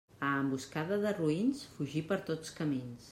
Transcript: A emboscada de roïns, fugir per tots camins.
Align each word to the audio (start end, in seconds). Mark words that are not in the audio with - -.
A 0.27 0.29
emboscada 0.43 0.97
de 1.03 1.11
roïns, 1.19 1.61
fugir 1.75 2.03
per 2.13 2.19
tots 2.31 2.57
camins. 2.61 2.99